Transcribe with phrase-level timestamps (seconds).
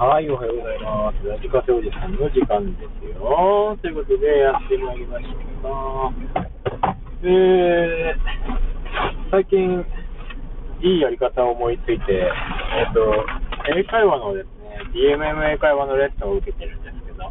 [0.00, 1.28] はい、おはようございます。
[1.28, 3.76] ラジカセおじさんの時間ですよ。
[3.84, 5.68] ということで、やってまいりました。
[7.20, 9.84] えー、最近、
[10.80, 13.12] いいやり方を思いついて、えっ、と、
[13.76, 17.30] 英会話のですね、DMM 英会話のレッスンを受けてるんですけど、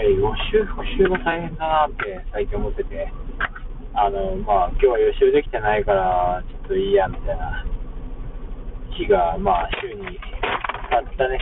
[0.00, 0.24] えー予
[0.56, 3.12] 習、復習が大変だなって最近思ってて、
[3.92, 7.66] あの、まあ、今日は予習できてないから、ちょっといいや、みたいな
[8.96, 10.18] 日が、まあ、週に
[10.90, 11.38] たったね、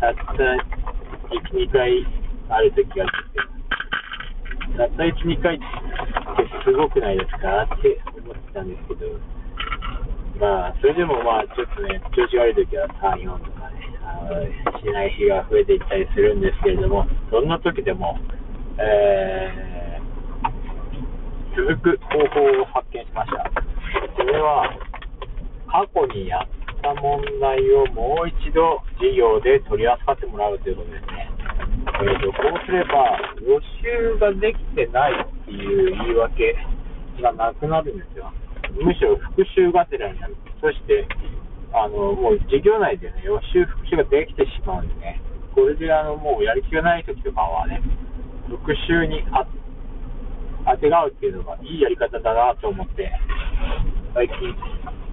[0.00, 2.06] たった1、2回
[2.48, 5.64] ある時があって、たった1、2回って
[6.64, 9.06] すごくないですかって思ってたんですけど、
[10.40, 13.84] まあ、それでもまあ、ちょっとね、調子悪い時は3、4とかね、
[14.82, 18.18] しない日が増えていったりするんですけれども、そんな時でも、
[18.78, 23.50] えー、続く方法を発見しました。
[24.16, 24.70] それは、
[25.68, 31.32] 過去にやった問題をもう一度授業で取り扱ってもらうということですね。
[31.96, 36.56] えーとこうすれば、予習ができてないっていう言い訳
[37.22, 38.30] がなくなるんですよ。
[38.76, 40.36] むしろ復習がてらになる。
[40.60, 41.08] そして、
[41.72, 45.22] あの、もう授業内でね、予習復習ができてしまうんでね、
[45.54, 47.80] これであの、もうやる気がない時とかはね、
[48.48, 49.46] 復習にあ
[50.66, 53.12] 当てがうっていうのがいいやり方だなと思って、
[54.14, 54.54] 最近、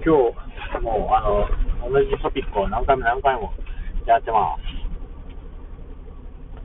[0.03, 3.53] 今日、もう、あの、同じトピックを何回も何回も
[4.05, 4.63] やってます。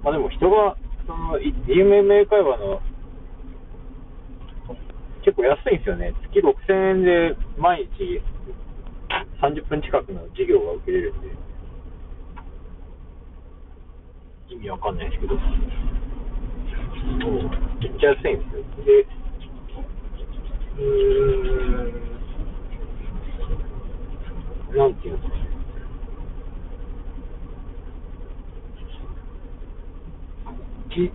[0.04, 0.76] まあでも人が、
[1.06, 2.80] その、い DMM 英会話の、
[5.24, 6.14] 結構安いんですよね。
[6.30, 8.22] 月6000円で毎日
[9.42, 11.28] 30分近くの授業が受けれるんで、
[14.48, 15.40] 意味わかんないですけど、も
[17.38, 17.42] う、
[17.80, 18.62] めっちゃ安いんですよ。
[18.84, 19.06] で、
[20.78, 21.25] うーん、
[24.86, 25.36] なんていうんですか。
[30.90, 31.12] き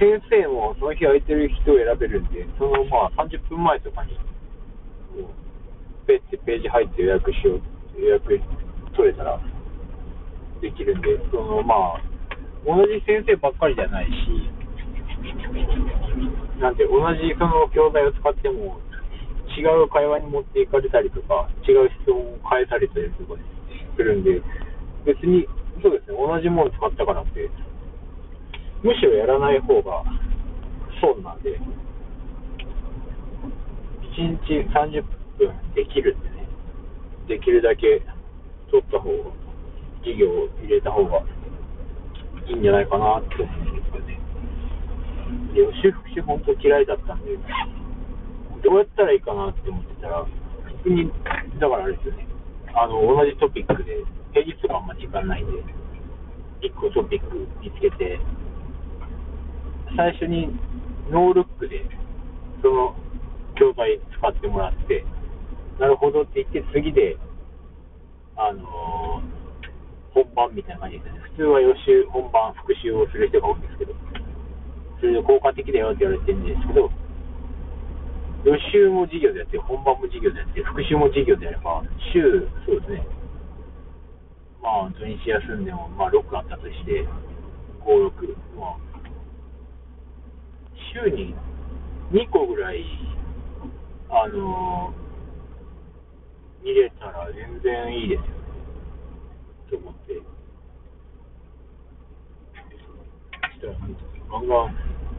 [0.00, 4.14] 先生もその日空いてる人を選べるんで、そのまあ30分前とかに、
[5.14, 7.60] もうペッてページ入って予約しよう、
[8.00, 8.40] 予約
[8.96, 9.38] 取れたら
[10.60, 12.02] できるんで、そのまあ、
[12.66, 14.10] 同じ先生ばっかりじゃないし、
[16.58, 18.80] なんで同じその教材を使っても、
[19.56, 23.40] 違う会話に持っていかれたりとか、違う質問を返されたりとか
[23.96, 24.40] するんで、
[25.04, 25.46] 別に、
[25.82, 27.50] そうですね、同じもの使ったからって、
[28.82, 30.04] むしろやらない方が
[31.00, 31.58] 損なんで、
[34.16, 35.02] 1日30
[35.38, 36.48] 分できるんでね、
[37.28, 38.02] できるだけ
[38.70, 39.30] 取った方が、
[40.00, 41.22] 授業を入れた方が
[42.48, 44.20] いいんじゃないかなって思うんですよね。
[45.54, 47.38] で予習復習本当嫌いだったんで、
[48.62, 51.10] どうやったらいいかなって思ってたら、普通に、
[51.60, 52.26] だからあれですよね、
[52.74, 55.52] あの、同じトピックで、平日とかあんま時間ないんで、
[56.68, 58.20] 1個トピック見つけて、
[59.96, 60.48] 最初に
[61.10, 61.84] ノールックで
[62.62, 62.96] その
[63.58, 65.04] 教材使ってもらって、
[65.78, 67.18] なるほどって言って、次で、
[68.36, 69.42] あのー
[70.14, 71.20] 本番みたいな感じですね。
[71.32, 73.94] 普通は予習、本番、復習をする人が多いんですけど、
[75.00, 76.92] それで効果的だよって言われてるんですけど、
[78.44, 81.82] 予習も授業でやって、本番も授業でやって、復習も授業でやれば、
[82.12, 83.06] 週、そうですね、
[84.62, 87.06] まあ、土日休んでも、まあ、6あったとして、
[87.84, 88.76] 5、6、まあ、
[90.92, 91.34] 週に
[92.10, 92.84] 2個ぐらい、
[94.10, 95.02] あのー
[96.62, 98.30] 見れたら全然いいですよね、
[99.68, 100.14] と思って。
[103.50, 103.74] そしたら、
[104.30, 104.76] ガンガン、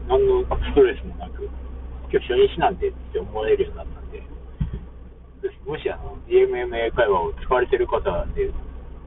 [0.08, 1.44] 何のストレスもなく、
[2.10, 4.22] 今日初日なんでって思われるようになったんで、
[5.66, 8.00] もしあの、DMM 英会話を使われてる方
[8.34, 8.50] で、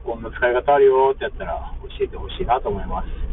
[0.04, 3.27] こんな使い方あるよってやったら教えてほしいなと思います。